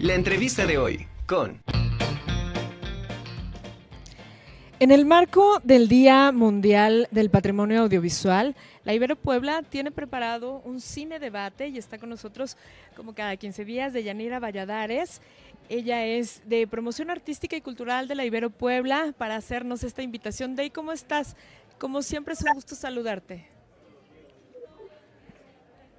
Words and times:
La 0.00 0.14
entrevista 0.14 0.64
de 0.64 0.78
hoy 0.78 1.06
con... 1.26 1.60
En 4.78 4.92
el 4.92 5.04
marco 5.04 5.60
del 5.62 5.88
Día 5.88 6.32
Mundial 6.32 7.06
del 7.10 7.28
Patrimonio 7.28 7.82
Audiovisual, 7.82 8.56
la 8.84 8.94
Ibero 8.94 9.14
Puebla 9.14 9.62
tiene 9.62 9.90
preparado 9.90 10.62
un 10.64 10.80
cine 10.80 11.18
debate 11.18 11.68
y 11.68 11.76
está 11.76 11.98
con 11.98 12.08
nosotros 12.08 12.56
como 12.96 13.14
cada 13.14 13.36
15 13.36 13.66
días 13.66 13.92
de 13.92 14.02
Yanira 14.02 14.40
Valladares. 14.40 15.20
Ella 15.68 16.06
es 16.06 16.40
de 16.48 16.66
promoción 16.66 17.10
artística 17.10 17.54
y 17.54 17.60
cultural 17.60 18.08
de 18.08 18.14
la 18.14 18.24
Ibero 18.24 18.48
Puebla 18.48 19.12
para 19.18 19.36
hacernos 19.36 19.84
esta 19.84 20.00
invitación. 20.00 20.56
Dey, 20.56 20.70
¿cómo 20.70 20.92
estás? 20.92 21.36
Como 21.78 22.00
siempre 22.00 22.32
es 22.32 22.40
un 22.40 22.54
gusto 22.54 22.74
saludarte. 22.74 23.46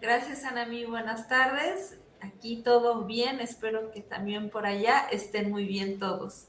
Gracias, 0.00 0.44
Anami. 0.44 0.84
Buenas 0.84 1.26
tardes. 1.26 1.98
Aquí 2.38 2.62
todo 2.62 3.02
bien. 3.04 3.40
Espero 3.40 3.90
que 3.90 4.00
también 4.00 4.48
por 4.48 4.64
allá 4.64 5.08
estén 5.10 5.50
muy 5.50 5.64
bien 5.66 5.98
todos. 5.98 6.44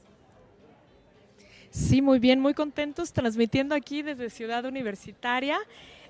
Sí, 1.70 2.00
muy 2.00 2.20
bien, 2.20 2.38
muy 2.38 2.54
contentos 2.54 3.12
transmitiendo 3.12 3.74
aquí 3.74 4.02
desde 4.02 4.30
Ciudad 4.30 4.64
Universitaria. 4.66 5.58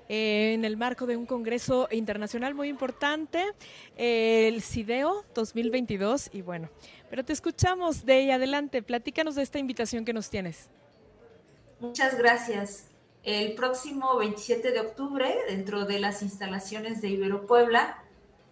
Eh, 0.07 0.53
en 0.53 0.65
el 0.65 0.77
marco 0.77 1.07
de 1.07 1.17
un 1.17 1.25
congreso 1.25 1.87
internacional 1.91 2.53
muy 2.53 2.69
importante, 2.69 3.43
el 3.97 4.61
CIDEO 4.61 5.25
2022. 5.33 6.29
Y 6.31 6.43
bueno, 6.43 6.69
pero 7.09 7.25
te 7.25 7.33
escuchamos 7.33 8.05
de 8.05 8.13
ahí 8.13 8.29
adelante. 8.29 8.83
Platícanos 8.83 9.33
de 9.33 9.41
esta 9.41 9.57
invitación 9.57 10.05
que 10.05 10.13
nos 10.13 10.29
tienes. 10.29 10.69
Muchas 11.79 12.19
gracias. 12.19 12.85
El 13.23 13.55
próximo 13.55 14.15
27 14.17 14.69
de 14.69 14.79
octubre, 14.79 15.35
dentro 15.49 15.85
de 15.85 15.97
las 15.99 16.21
instalaciones 16.21 17.01
de 17.01 17.09
Ibero 17.09 17.47
Puebla, 17.47 17.97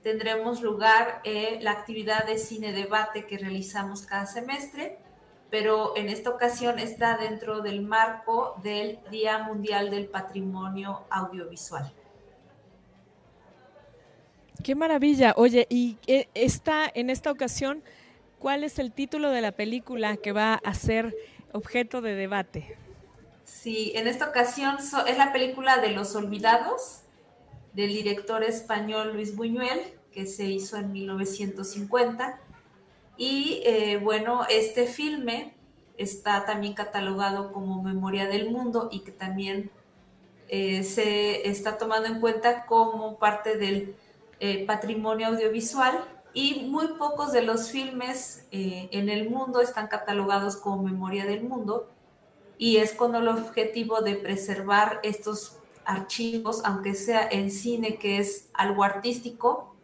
tendremos 0.02 0.62
lugar 0.62 1.21
eh, 1.23 1.59
la 1.62 1.71
actividad 1.71 2.26
de 2.26 2.38
cine 2.38 2.71
debate 2.71 3.26
que 3.26 3.38
realizamos 3.38 4.03
cada 4.03 4.25
semestre 4.25 4.98
pero 5.49 5.95
en 5.98 6.09
esta 6.09 6.30
ocasión 6.30 6.80
está 6.80 7.17
dentro 7.17 7.61
del 7.61 7.81
marco 7.81 8.55
del 8.64 9.00
Día 9.09 9.39
Mundial 9.39 9.89
del 9.89 10.08
Patrimonio 10.08 11.05
Audiovisual. 11.09 11.92
Qué 14.64 14.75
maravilla. 14.75 15.33
Oye, 15.38 15.66
y 15.70 15.97
está 16.33 16.89
en 16.94 17.09
esta 17.09 17.31
ocasión, 17.31 17.81
¿cuál 18.38 18.64
es 18.64 18.77
el 18.77 18.92
título 18.92 19.31
de 19.31 19.42
la 19.42 19.53
película 19.53 20.17
que 20.17 20.33
va 20.33 20.55
a 20.64 20.73
ser 20.73 21.16
objeto 21.53 22.02
de 22.02 22.14
debate? 22.14 22.77
Sí, 23.44 23.94
en 23.95 24.08
esta 24.08 24.30
ocasión 24.30 24.77
es 25.08 25.17
la 25.17 25.31
película 25.33 25.77
de 25.77 25.92
Los 25.92 26.16
Olvidados 26.16 27.02
del 27.73 27.89
director 27.89 28.44
español 28.44 29.14
Luis 29.14 29.36
Buñuel, 29.36 29.80
que 30.12 30.25
se 30.25 30.45
hizo 30.45 30.78
en 30.78 30.92
1950 30.92 32.39
y 33.20 33.61
eh, 33.66 34.00
bueno, 34.02 34.45
este 34.50 34.88
filme 34.88 35.53
está 35.98 36.45
también 36.45 36.73
catalogado 36.73 37.52
como 37.52 37.84
Memoria 37.84 38.28
del 38.28 38.50
Mundo 38.50 38.88
y 38.94 39.02
que 39.02 39.11
también 39.11 39.72
eh, 40.48 40.86
se 40.86 41.50
está 41.50 41.78
tomando 41.78 42.08
en 42.08 42.22
cuenta 42.22 42.66
como 42.66 43.20
parte 43.20 43.58
del 43.58 43.94
eh, 44.39 44.66
patrimonio 44.66 45.28
audiovisual. 45.28 46.06
Y 46.33 46.70
muy 46.70 46.88
pocos 46.98 47.33
de 47.33 47.42
los 47.42 47.72
filmes 47.72 48.48
en 48.52 49.09
el 49.09 49.30
mundo 49.30 49.61
están 49.61 49.88
catalogados 49.88 50.56
como 50.56 50.83
Memoria 50.83 51.26
del 51.26 51.44
Mundo. 51.44 51.89
Y 52.58 52.78
es 52.78 52.94
con 52.94 53.16
el 53.16 53.28
objetivo 53.28 54.00
de 54.02 54.16
preservar 54.16 55.02
estos 55.04 55.58
archivos, 55.90 56.62
aunque 56.64 56.94
sea 56.94 57.28
en 57.30 57.50
cine 57.52 57.98
que 57.98 58.20
es 58.20 58.50
algo 58.54 58.84
artístico, 58.84 59.76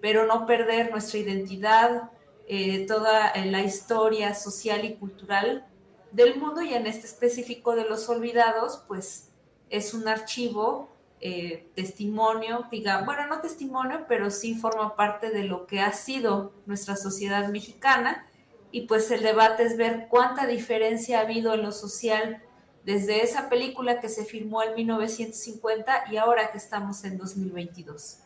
pero 0.00 0.26
no 0.26 0.46
perder 0.46 0.90
nuestra 0.90 1.18
identidad, 1.18 2.10
eh, 2.46 2.86
toda 2.86 3.28
eh, 3.28 3.46
la 3.46 3.62
historia 3.62 4.34
social 4.34 4.84
y 4.84 4.94
cultural 4.94 5.66
del 6.12 6.36
mundo 6.36 6.62
y 6.62 6.74
en 6.74 6.86
este 6.86 7.06
específico 7.06 7.76
de 7.76 7.84
los 7.84 8.08
olvidados, 8.08 8.82
pues 8.88 9.30
es 9.70 9.94
un 9.94 10.08
archivo, 10.08 10.88
eh, 11.20 11.68
testimonio, 11.74 12.66
diga, 12.70 13.02
bueno, 13.04 13.26
no 13.26 13.40
testimonio, 13.40 14.06
pero 14.08 14.30
sí 14.30 14.54
forma 14.54 14.96
parte 14.96 15.30
de 15.30 15.44
lo 15.44 15.66
que 15.66 15.80
ha 15.80 15.92
sido 15.92 16.52
nuestra 16.66 16.96
sociedad 16.96 17.48
mexicana 17.48 18.26
y 18.70 18.82
pues 18.82 19.10
el 19.10 19.22
debate 19.22 19.64
es 19.64 19.76
ver 19.76 20.06
cuánta 20.08 20.46
diferencia 20.46 21.18
ha 21.18 21.22
habido 21.22 21.54
en 21.54 21.62
lo 21.62 21.72
social 21.72 22.42
desde 22.88 23.22
esa 23.22 23.50
película 23.50 24.00
que 24.00 24.08
se 24.08 24.24
filmó 24.24 24.62
en 24.62 24.74
1950 24.74 26.04
y 26.10 26.16
ahora 26.16 26.50
que 26.50 26.56
estamos 26.56 27.04
en 27.04 27.18
2022. 27.18 28.20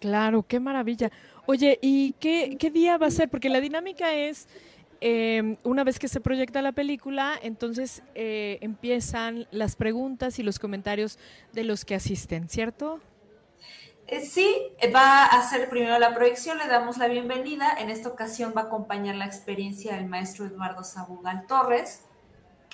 Claro, 0.00 0.42
qué 0.42 0.58
maravilla. 0.58 1.12
Oye, 1.44 1.78
¿y 1.82 2.14
qué, 2.14 2.70
día 2.72 2.96
va 2.96 3.08
a 3.08 3.10
ser? 3.10 3.28
Porque 3.28 3.50
la 3.50 3.60
dinámica 3.60 4.14
es, 4.14 4.48
em, 5.02 5.58
una 5.64 5.84
vez 5.84 5.98
que 5.98 6.08
se 6.08 6.18
proyecta 6.22 6.62
la 6.62 6.72
película, 6.72 7.38
entonces 7.42 8.02
eh, 8.14 8.56
empiezan 8.62 9.46
las 9.50 9.76
preguntas 9.76 10.38
y 10.38 10.42
los 10.42 10.58
comentarios 10.58 11.18
de 11.52 11.64
los 11.64 11.84
que 11.84 11.96
asisten, 11.96 12.48
¿cierto? 12.48 13.00
Eh, 14.06 14.22
sí, 14.22 14.50
va 14.94 15.26
a 15.26 15.46
ser 15.46 15.68
primero 15.68 15.98
la 15.98 16.14
proyección, 16.14 16.56
le 16.56 16.68
damos 16.68 16.96
la 16.96 17.08
bienvenida. 17.08 17.74
En 17.78 17.90
esta 17.90 18.08
ocasión 18.08 18.54
va 18.56 18.62
a 18.62 18.64
acompañar 18.64 19.16
la 19.16 19.26
experiencia 19.26 19.94
del 19.96 20.06
maestro 20.06 20.46
Eduardo 20.46 20.84
Sabugal 20.84 21.46
Torres, 21.46 22.00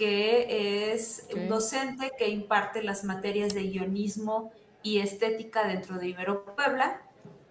que 0.00 0.94
es 0.94 1.27
un 1.37 1.47
docente 1.47 2.12
que 2.16 2.31
imparte 2.31 2.83
las 2.83 3.05
materias 3.05 3.53
de 3.53 3.65
guionismo 3.65 4.50
y 4.83 5.00
estética 5.00 5.69
dentro 5.69 5.99
de 5.99 6.09
Ibero 6.09 6.47
Puebla 6.47 7.03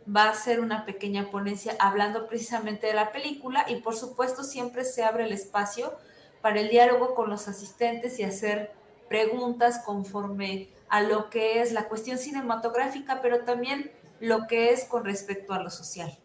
va 0.10 0.30
a 0.30 0.34
ser 0.34 0.60
una 0.60 0.84
pequeña 0.84 1.30
ponencia 1.30 1.76
hablando 1.78 2.26
precisamente 2.26 2.88
de 2.88 2.96
la 2.96 3.12
película 3.12 3.68
y 3.70 3.76
por 3.76 3.96
supuesto 3.96 4.44
siempre 4.44 4.84
se 4.84 5.04
abre 5.04 5.26
el 5.26 5.32
espacio 5.32 5.94
para 6.42 6.60
el 6.60 6.70
diálogo 6.70 7.14
con 7.14 7.30
los 7.30 7.48
asistentes 7.48 8.18
y 8.18 8.24
hacer 8.24 8.72
preguntas 9.08 9.84
conforme 9.86 10.70
a 10.90 11.04
lo 11.04 11.30
que 11.30 11.62
es 11.62 11.72
la 11.72 11.88
cuestión 11.88 12.18
cinematográfica, 12.18 13.22
pero 13.22 13.44
también 13.44 13.92
lo 14.20 14.48
que 14.48 14.72
es 14.72 14.86
con 14.86 15.06
respecto 15.06 15.54
a 15.54 15.62
lo 15.62 15.70
social. 15.70 16.18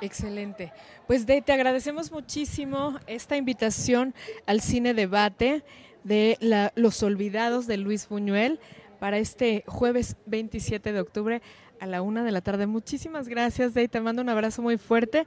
Excelente. 0.00 0.72
Pues 1.06 1.27
de, 1.27 1.41
te 1.43 1.53
agradecemos 1.53 2.10
muchísimo 2.12 2.99
esta 3.06 3.37
invitación 3.37 4.15
al 4.47 4.60
cine 4.60 4.94
debate 4.94 5.65
de 6.03 6.71
Los 6.75 7.03
Olvidados 7.03 7.66
de 7.66 7.77
Luis 7.78 8.09
Buñuel 8.09 8.60
para 9.00 9.19
este 9.19 9.64
jueves 9.67 10.17
27 10.26 10.93
de 10.93 11.00
octubre 11.00 11.43
a 11.81 11.87
la 11.87 12.02
una 12.02 12.25
de 12.25 12.32
la 12.32 12.41
tarde. 12.41 12.67
Muchísimas 12.67 13.29
gracias, 13.29 13.75
Dey. 13.75 13.88
Te 13.88 14.00
mando 14.00 14.23
un 14.23 14.29
abrazo 14.29 14.62
muy 14.62 14.79
fuerte 14.79 15.26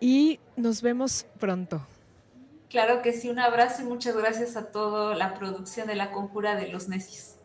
y 0.00 0.40
nos 0.56 0.82
vemos 0.82 1.26
pronto. 1.38 1.86
Claro 2.68 3.00
que 3.00 3.12
sí, 3.12 3.30
un 3.30 3.38
abrazo 3.38 3.82
y 3.82 3.84
muchas 3.84 4.16
gracias 4.16 4.56
a 4.56 4.70
toda 4.70 5.14
la 5.14 5.34
producción 5.34 5.86
de 5.86 5.94
La 5.94 6.10
Conjura 6.10 6.56
de 6.56 6.68
los 6.68 6.88
Necios. 6.88 7.35